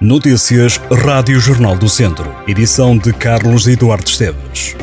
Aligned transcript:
Notícias 0.00 0.80
Rádio 1.04 1.40
Jornal 1.40 1.76
do 1.76 1.88
Centro. 1.88 2.32
Edição 2.46 2.96
de 2.96 3.12
Carlos 3.12 3.66
Eduardo 3.66 4.08
Esteves. 4.08 4.76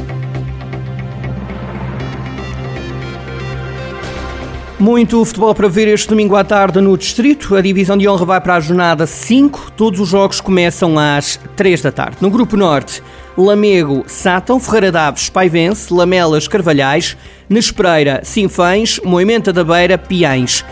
Muito 4.77 5.23
futebol 5.23 5.55
para 5.55 5.69
ver 5.69 5.87
este 5.87 6.09
domingo 6.09 6.35
à 6.35 6.43
tarde 6.43 6.81
no 6.81 6.97
Distrito. 6.97 7.55
A 7.55 7.61
divisão 7.61 7.97
de 7.97 8.09
honra 8.09 8.25
vai 8.25 8.41
para 8.41 8.55
a 8.55 8.59
jornada 8.59 9.07
5. 9.07 9.71
Todos 9.77 10.01
os 10.01 10.09
jogos 10.09 10.41
começam 10.41 10.99
às 10.99 11.39
3 11.55 11.81
da 11.81 11.93
tarde. 11.93 12.17
No 12.19 12.29
Grupo 12.29 12.57
Norte, 12.57 13.01
Lamego, 13.37 14.03
Sátão, 14.07 14.59
Ferreira 14.59 14.91
Daves, 14.91 15.29
Paivense, 15.29 15.93
Lamelas, 15.93 16.45
Carvalhais, 16.45 17.15
Nespereira, 17.47 18.19
Sinfães, 18.21 18.99
Moimenta 19.01 19.53
da 19.53 19.63
Beira, 19.63 19.97
Piães. 19.97 20.65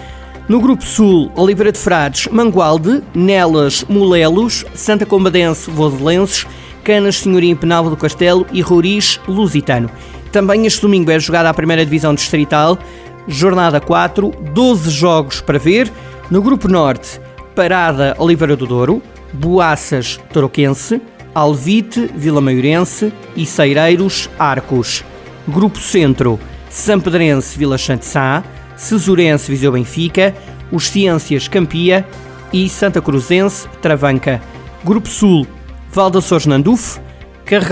No 0.48 0.60
Grupo 0.60 0.84
Sul, 0.84 1.32
Oliveira 1.36 1.71
de 1.71 1.78
Frades, 1.78 2.28
Mangualde, 2.28 3.02
Nelas, 3.16 3.86
Molelos, 3.88 4.66
Santa 4.75 5.05
Combadense, 5.05 5.71
Voselenses, 5.71 6.46
Canas, 6.84 7.15
Senhorim, 7.18 7.56
Penalva 7.56 7.89
do 7.89 7.96
Castelo 7.96 8.46
e 8.51 8.61
Roriz, 8.61 9.21
Lusitano. 9.25 9.89
Também 10.34 10.65
este 10.65 10.82
domingo 10.82 11.10
é 11.11 11.20
jogada 11.20 11.50
a 11.50 11.54
primeira 11.54 11.86
divisão 11.86 12.14
distrital, 12.14 12.78
jornada 13.25 13.79
4, 13.79 14.32
12 14.54 14.89
jogos 14.89 15.39
para 15.39 15.57
ver. 15.57 15.89
No 16.29 16.42
Grupo 16.42 16.68
Norte, 16.68 17.21
Parada, 17.56 18.14
Oliveira 18.20 18.57
do 18.57 18.68
Douro, 18.68 19.01
Boaças, 19.32 20.20
Toroquense, 20.34 21.01
Alvite, 21.34 22.12
Vila 22.14 22.42
Maiorense 22.42 23.14
e 23.36 23.46
Seireiros, 23.46 24.29
Arcos. 24.37 25.06
Grupo 25.48 25.79
Centro, 25.79 26.39
Sampedrense, 26.70 27.57
Vila 27.57 27.78
Santissá, 27.78 28.43
Cesurense 28.75 29.51
Viseu 29.51 29.71
Benfica, 29.71 30.36
os 30.71 30.87
Ciências 30.87 31.47
Campia 31.47 32.05
e 32.52 32.67
Santa 32.69 33.02
Cruzense 33.02 33.67
Travanca. 33.81 34.41
Grupo 34.83 35.08
Sul, 35.08 35.47
Val 35.91 36.09
da 36.09 36.22
Sores 36.22 36.47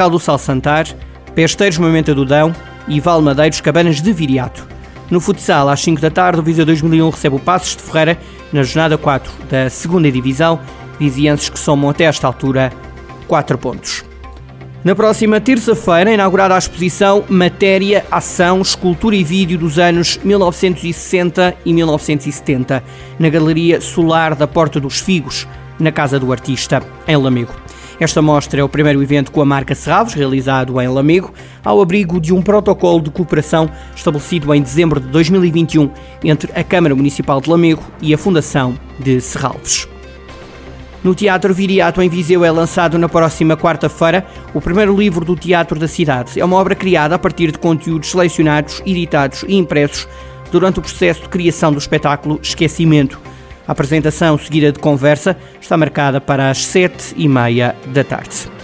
do 0.09 0.19
Sal 0.19 0.37
Santar, 0.37 0.87
Pesteiros 1.33 1.77
Moimenta 1.77 2.13
do 2.13 2.25
Dão 2.25 2.53
e 2.87 2.99
Valmadeiros 2.99 3.61
Cabanas 3.61 4.01
de 4.01 4.13
Viriato. 4.13 4.67
No 5.09 5.19
futsal, 5.19 5.67
às 5.67 5.81
5 5.81 5.99
da 5.99 6.09
tarde, 6.09 6.39
o 6.39 6.43
Viseu 6.43 6.65
2001 6.65 7.09
recebe 7.09 7.35
o 7.35 7.39
Passos 7.39 7.75
de 7.75 7.83
Ferreira 7.83 8.17
na 8.53 8.63
jornada 8.63 8.97
4 8.97 9.31
da 9.49 9.63
2 9.63 10.13
Divisão, 10.13 10.59
vizienses 10.99 11.49
que 11.49 11.59
somam 11.59 11.89
até 11.89 12.05
esta 12.05 12.27
altura 12.27 12.71
4 13.27 13.57
pontos. 13.57 14.10
Na 14.83 14.95
próxima 14.95 15.39
terça-feira, 15.39 16.11
inaugurada 16.11 16.55
a 16.55 16.57
exposição 16.57 17.23
Matéria, 17.29 18.03
Ação, 18.09 18.63
Escultura 18.63 19.15
e 19.15 19.23
Vídeo 19.23 19.55
dos 19.55 19.77
anos 19.77 20.17
1960 20.23 21.55
e 21.63 21.71
1970, 21.71 22.83
na 23.19 23.29
Galeria 23.29 23.79
Solar 23.79 24.33
da 24.33 24.47
Porta 24.47 24.79
dos 24.79 24.99
Figos, 24.99 25.47
na 25.79 25.91
Casa 25.91 26.19
do 26.19 26.31
Artista, 26.31 26.81
em 27.07 27.15
Lamego. 27.15 27.53
Esta 27.99 28.23
mostra 28.23 28.61
é 28.61 28.63
o 28.63 28.69
primeiro 28.69 29.03
evento 29.03 29.31
com 29.31 29.43
a 29.43 29.45
marca 29.45 29.75
Serravos, 29.75 30.15
realizado 30.15 30.81
em 30.81 30.87
Lamego, 30.87 31.31
ao 31.63 31.79
abrigo 31.79 32.19
de 32.19 32.33
um 32.33 32.41
protocolo 32.41 33.01
de 33.01 33.11
cooperação 33.11 33.69
estabelecido 33.95 34.51
em 34.51 34.63
dezembro 34.63 34.99
de 34.99 35.09
2021 35.09 35.91
entre 36.23 36.51
a 36.59 36.63
Câmara 36.63 36.95
Municipal 36.95 37.39
de 37.39 37.51
Lamego 37.51 37.83
e 38.01 38.15
a 38.15 38.17
Fundação 38.17 38.75
de 38.97 39.21
Serralves. 39.21 39.87
No 41.03 41.15
Teatro 41.15 41.51
Viriato, 41.51 41.99
em 41.99 42.09
Viseu, 42.09 42.45
é 42.45 42.51
lançado 42.51 42.97
na 42.99 43.09
próxima 43.09 43.57
quarta-feira 43.57 44.23
o 44.53 44.61
primeiro 44.61 44.95
livro 44.95 45.25
do 45.25 45.35
Teatro 45.35 45.79
da 45.79 45.87
cidade. 45.87 46.39
É 46.39 46.45
uma 46.45 46.57
obra 46.57 46.75
criada 46.75 47.15
a 47.15 47.19
partir 47.19 47.51
de 47.51 47.57
conteúdos 47.57 48.11
selecionados, 48.11 48.83
editados 48.85 49.43
e 49.47 49.55
impressos 49.55 50.07
durante 50.51 50.77
o 50.77 50.81
processo 50.81 51.23
de 51.23 51.29
criação 51.29 51.71
do 51.71 51.79
espetáculo 51.79 52.39
Esquecimento. 52.43 53.19
A 53.67 53.71
apresentação, 53.71 54.37
seguida 54.37 54.71
de 54.71 54.79
conversa, 54.79 55.35
está 55.59 55.75
marcada 55.75 56.21
para 56.21 56.51
as 56.51 56.63
sete 56.63 57.15
e 57.17 57.27
meia 57.27 57.75
da 57.87 58.03
tarde. 58.03 58.60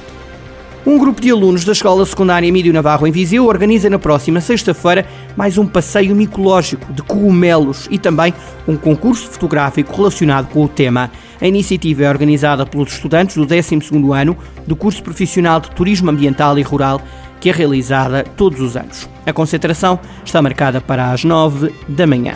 Um 0.87 0.97
grupo 0.97 1.19
de 1.19 1.29
alunos 1.29 1.65
da 1.65 1.73
Escola 1.73 2.05
Secundária 2.05 2.47
Emílio 2.47 2.71
Navarro 2.71 3.05
em 3.05 3.11
Viseu 3.11 3.45
organiza 3.45 3.89
na 3.89 3.99
próxima 3.99 4.39
sexta-feira 4.39 5.05
mais 5.35 5.57
um 5.57 5.67
passeio 5.67 6.15
micológico 6.15 6.93
de 6.93 7.01
cogumelos 7.01 7.89
e 7.91 7.99
também 7.99 8.33
um 8.65 8.77
concurso 8.77 9.29
fotográfico 9.29 9.93
relacionado 9.93 10.47
com 10.47 10.63
o 10.63 10.67
tema. 10.69 11.11
A 11.41 11.45
iniciativa 11.45 12.05
é 12.05 12.09
organizada 12.09 12.65
pelos 12.65 12.93
estudantes 12.93 13.35
do 13.35 13.45
12º 13.45 14.17
ano 14.17 14.37
do 14.65 14.77
curso 14.77 15.03
profissional 15.03 15.59
de 15.59 15.69
Turismo 15.71 16.09
Ambiental 16.09 16.57
e 16.57 16.61
Rural, 16.61 17.01
que 17.41 17.49
é 17.49 17.51
realizada 17.51 18.23
todos 18.23 18.61
os 18.61 18.77
anos. 18.77 19.09
A 19.25 19.33
concentração 19.33 19.99
está 20.23 20.41
marcada 20.41 20.79
para 20.79 21.11
as 21.11 21.25
9 21.25 21.69
da 21.89 22.07
manhã. 22.07 22.35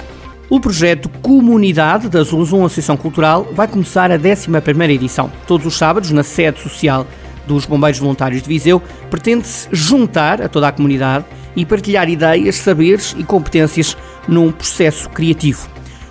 O 0.49 0.59
projeto 0.59 1.07
Comunidade 1.21 2.09
da 2.09 2.21
Zuluzum 2.21 2.65
Associação 2.65 2.97
Cultural 2.97 3.47
vai 3.53 3.69
começar 3.69 4.11
a 4.11 4.19
11ª 4.19 4.89
edição, 4.89 5.31
todos 5.47 5.65
os 5.65 5.77
sábados 5.77 6.11
na 6.11 6.21
sede 6.21 6.59
social 6.59 7.07
dos 7.47 7.65
Bombeiros 7.65 7.99
Voluntários 7.99 8.41
de 8.41 8.47
Viseu 8.47 8.81
pretende-se 9.09 9.67
juntar 9.71 10.41
a 10.41 10.49
toda 10.49 10.67
a 10.67 10.71
comunidade 10.71 11.25
e 11.55 11.65
partilhar 11.65 12.09
ideias, 12.09 12.55
saberes 12.55 13.15
e 13.17 13.23
competências 13.23 13.97
num 14.27 14.51
processo 14.51 15.09
criativo. 15.09 15.67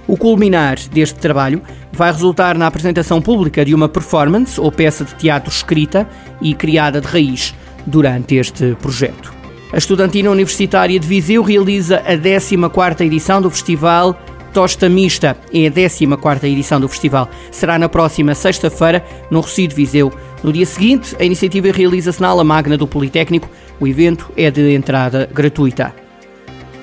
O 0.07 0.17
culminar 0.17 0.77
deste 0.93 1.19
trabalho 1.19 1.63
vai 1.93 2.11
resultar 2.11 2.57
na 2.59 2.67
apresentação 2.67 3.23
pública 3.23 3.65
de 3.65 3.75
uma 3.75 3.89
performance 3.89 4.61
ou 4.61 4.73
peça 4.73 5.05
de 5.05 5.15
teatro 5.15 5.51
escrita 5.51 6.09
e 6.41 6.55
criada 6.55 7.01
de 7.01 7.07
raiz 7.07 7.55
durante 7.87 8.35
este 8.35 8.77
projeto. 8.81 9.33
A 9.73 9.79
Estudantina 9.79 10.31
Universitária 10.31 10.99
de 10.99 11.07
Viseu 11.07 11.43
realiza 11.43 11.99
a 11.99 12.17
14ª 12.17 13.03
edição 13.03 13.41
do 13.41 13.49
Festival 13.51 14.21
Tosta 14.53 14.89
Mista. 14.89 15.37
É 15.53 15.67
a 15.67 15.71
14ª 15.71 16.45
edição 16.45 16.81
do 16.81 16.89
festival. 16.89 17.29
Será 17.51 17.79
na 17.79 17.89
próxima 17.89 18.35
sexta-feira, 18.35 19.05
no 19.31 19.41
Recio 19.41 19.69
de 19.69 19.75
Viseu. 19.75 20.13
No 20.43 20.53
dia 20.53 20.67
seguinte, 20.67 21.15
a 21.19 21.25
iniciativa 21.25 21.71
realiza-se 21.71 22.21
na 22.21 22.29
ala 22.29 22.45
magna 22.45 22.77
do 22.77 22.87
Politécnico. 22.87 23.49
O 23.79 23.87
evento 23.87 24.31
é 24.37 24.51
de 24.51 24.75
entrada 24.75 25.29
gratuita. 25.33 25.95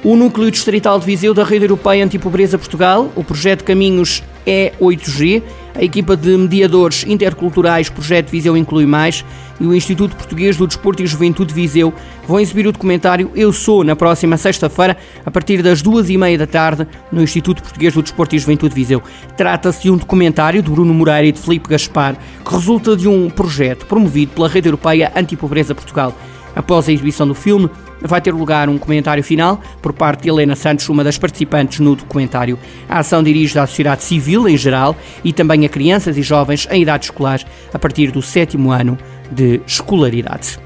O 0.04 0.16
Núcleo 0.16 0.52
Distrital 0.52 1.00
de 1.00 1.06
Viseu 1.06 1.34
da 1.34 1.44
Rede 1.44 1.66
Europeia 1.66 2.06
Antipobreza 2.06 2.58
Portugal, 2.58 3.12
o 3.16 3.24
projeto 3.24 3.64
Caminhos 3.64 4.24
E8G, 4.46 5.42
a 5.78 5.84
equipa 5.84 6.18
de 6.18 6.36
mediadores 6.36 7.06
interculturais 7.08 7.88
Projeto 7.88 8.30
Viseu 8.30 8.58
Inclui 8.58 8.86
Mais 8.88 9.24
e 9.60 9.66
o 9.66 9.76
Instituto 9.76 10.16
Português 10.16 10.58
do 10.58 10.66
Desporto 10.66 11.04
e 11.04 11.08
Juventude 11.08 11.54
Viseu 11.54 11.94
vão 12.28 12.40
exibir 12.40 12.66
o 12.68 12.72
documentário 12.72 13.32
Eu 13.36 13.54
Sou 13.54 13.84
na 13.84 13.96
próxima 13.96 14.38
sexta-feira, 14.38 14.98
a 15.24 15.30
partir 15.30 15.62
das 15.62 15.82
duas 15.82 16.10
e 16.10 16.18
meia 16.18 16.38
da 16.38 16.48
tarde, 16.48 16.88
no 17.12 17.22
Instituto 17.22 17.62
Português 17.62 17.94
do 17.94 18.02
Desporto 18.02 18.36
e 18.36 18.40
Juventude 18.40 18.74
Viseu. 18.74 19.02
Trata-se 19.36 19.84
de 19.84 19.92
um 19.92 19.98
documentário 19.98 20.62
de 20.62 20.70
Bruno 20.70 20.94
Moreira 20.94 21.28
e 21.28 21.32
de 21.32 21.40
Felipe 21.40 21.70
Gaspar, 21.70 22.18
que 22.44 22.54
resulta 22.54 22.96
de 22.98 23.08
um 23.08 23.30
projeto 23.30 23.86
promovido 23.86 24.34
pela 24.34 24.50
Rede 24.50 24.68
Europeia 24.68 25.12
Antipobreza 25.16 25.76
Portugal. 25.76 26.16
Após 26.56 26.90
a 26.90 26.92
exibição 26.92 27.28
do 27.28 27.36
filme, 27.36 27.70
vai 28.02 28.22
ter 28.22 28.34
lugar 28.34 28.70
um 28.70 28.78
comentário 28.78 29.24
final 29.24 29.62
por 29.82 29.94
parte 29.94 30.24
de 30.24 30.30
Helena 30.30 30.56
Santos, 30.56 30.88
uma 30.90 31.04
das 31.04 31.18
participantes 31.18 31.80
no 31.80 31.96
documentário. 31.96 32.58
A 32.88 33.00
ação 33.00 33.24
dirige 33.24 33.58
à 33.58 33.66
sociedade 33.66 34.04
civil 34.04 34.48
em 34.48 34.58
geral 34.58 34.96
e 35.24 35.34
também 35.34 35.66
a 35.66 35.70
crianças 35.70 36.18
e 36.18 36.22
jovens 36.22 36.68
em 36.72 36.82
idade 36.82 37.06
escolar 37.06 37.42
a 37.74 37.80
partir 37.80 38.12
do 38.12 38.22
sétimo 38.22 38.72
ano 38.72 38.98
de 39.32 39.62
escolaridade. 39.66 40.60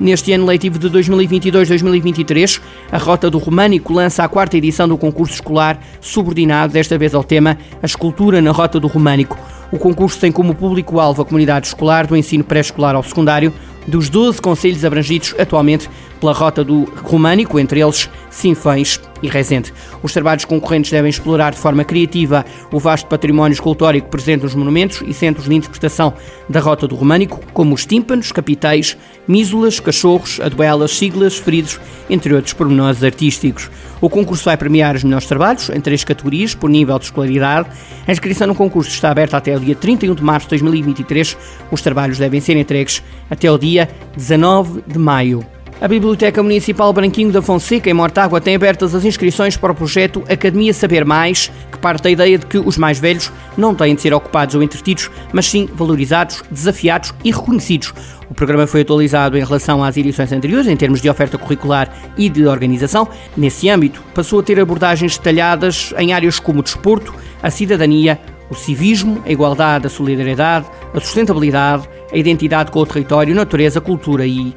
Neste 0.00 0.32
ano 0.32 0.46
letivo 0.46 0.78
de 0.78 0.88
2022-2023, 0.90 2.60
a 2.92 2.98
Rota 2.98 3.28
do 3.28 3.38
Românico 3.38 3.92
lança 3.92 4.22
a 4.22 4.28
quarta 4.28 4.56
edição 4.56 4.86
do 4.86 4.96
concurso 4.96 5.34
escolar 5.34 5.80
subordinado, 6.00 6.72
desta 6.72 6.96
vez 6.96 7.16
ao 7.16 7.24
tema 7.24 7.58
A 7.82 7.86
Escultura 7.86 8.40
na 8.40 8.52
Rota 8.52 8.78
do 8.78 8.86
Românico. 8.86 9.36
O 9.72 9.78
concurso 9.78 10.20
tem 10.20 10.30
como 10.30 10.54
público-alvo 10.54 11.22
a 11.22 11.24
comunidade 11.24 11.66
escolar 11.66 12.06
do 12.06 12.16
ensino 12.16 12.44
pré-escolar 12.44 12.94
ao 12.94 13.02
secundário, 13.02 13.52
dos 13.88 14.08
12 14.08 14.40
conselhos 14.40 14.84
abrangidos 14.84 15.34
atualmente 15.38 15.88
pela 16.20 16.32
rota 16.32 16.62
do 16.62 16.84
Românico, 17.02 17.58
entre 17.58 17.80
eles 17.80 18.08
Sinfães 18.30 19.00
e 19.22 19.28
Rezende. 19.28 19.72
Os 20.02 20.12
trabalhos 20.12 20.44
concorrentes 20.44 20.90
devem 20.90 21.10
explorar 21.10 21.52
de 21.52 21.58
forma 21.58 21.84
criativa 21.84 22.44
o 22.72 22.78
vasto 22.78 23.06
património 23.06 23.54
escultórico 23.54 24.08
presente 24.08 24.42
nos 24.42 24.54
monumentos 24.54 25.02
e 25.06 25.12
centros 25.12 25.48
de 25.48 25.54
interpretação 25.54 26.14
da 26.48 26.60
rota 26.60 26.86
do 26.86 26.94
Românico, 26.94 27.40
como 27.52 27.74
os 27.74 27.84
tímpanos, 27.84 28.32
capitéis, 28.32 28.96
mísulas, 29.26 29.80
cachorros, 29.80 30.40
aduelas, 30.40 30.92
siglas, 30.92 31.36
feridos, 31.36 31.80
entre 32.08 32.34
outros 32.34 32.52
pormenores 32.52 33.02
artísticos. 33.02 33.70
O 34.00 34.08
concurso 34.08 34.44
vai 34.44 34.56
premiar 34.56 34.94
os 34.94 35.02
melhores 35.02 35.26
trabalhos 35.26 35.68
em 35.70 35.80
três 35.80 36.04
categorias 36.04 36.54
por 36.54 36.70
nível 36.70 36.98
de 36.98 37.06
escolaridade. 37.06 37.68
A 38.06 38.12
inscrição 38.12 38.46
no 38.46 38.54
concurso 38.54 38.90
está 38.90 39.10
aberta 39.10 39.36
até 39.36 39.56
o 39.56 39.60
dia 39.60 39.74
31 39.74 40.14
de 40.14 40.22
março 40.22 40.46
de 40.46 40.50
2023. 40.50 41.36
Os 41.70 41.82
trabalhos 41.82 42.18
devem 42.18 42.40
ser 42.40 42.56
entregues 42.56 43.02
até 43.28 43.50
o 43.50 43.58
dia 43.58 43.88
19 44.16 44.82
de 44.86 44.98
maio. 44.98 45.57
A 45.80 45.86
Biblioteca 45.86 46.42
Municipal 46.42 46.92
Branquinho 46.92 47.30
da 47.30 47.40
Fonseca, 47.40 47.88
em 47.88 47.94
Mortágua, 47.94 48.40
tem 48.40 48.56
abertas 48.56 48.96
as 48.96 49.04
inscrições 49.04 49.56
para 49.56 49.70
o 49.70 49.74
projeto 49.76 50.24
Academia 50.28 50.74
Saber 50.74 51.04
Mais, 51.04 51.52
que 51.70 51.78
parte 51.78 52.02
da 52.02 52.10
ideia 52.10 52.36
de 52.36 52.46
que 52.46 52.58
os 52.58 52.76
mais 52.76 52.98
velhos 52.98 53.30
não 53.56 53.72
têm 53.76 53.94
de 53.94 54.00
ser 54.00 54.12
ocupados 54.12 54.56
ou 54.56 54.62
entretidos, 54.62 55.08
mas 55.32 55.46
sim 55.46 55.68
valorizados, 55.72 56.42
desafiados 56.50 57.14
e 57.24 57.30
reconhecidos. 57.30 57.94
O 58.28 58.34
programa 58.34 58.66
foi 58.66 58.80
atualizado 58.80 59.38
em 59.38 59.44
relação 59.44 59.84
às 59.84 59.96
edições 59.96 60.32
anteriores, 60.32 60.66
em 60.66 60.76
termos 60.76 61.00
de 61.00 61.08
oferta 61.08 61.38
curricular 61.38 61.88
e 62.16 62.28
de 62.28 62.44
organização. 62.44 63.06
Nesse 63.36 63.68
âmbito, 63.68 64.02
passou 64.12 64.40
a 64.40 64.42
ter 64.42 64.58
abordagens 64.58 65.16
detalhadas 65.16 65.94
em 65.96 66.12
áreas 66.12 66.40
como 66.40 66.58
o 66.58 66.62
desporto, 66.62 67.14
a 67.40 67.50
cidadania, 67.52 68.18
o 68.50 68.54
civismo, 68.54 69.22
a 69.24 69.30
igualdade, 69.30 69.86
a 69.86 69.90
solidariedade, 69.90 70.66
a 70.92 70.98
sustentabilidade, 70.98 71.88
a 72.12 72.16
identidade 72.16 72.72
com 72.72 72.80
o 72.80 72.86
território, 72.86 73.32
natureza, 73.32 73.80
cultura 73.80 74.26
e 74.26 74.56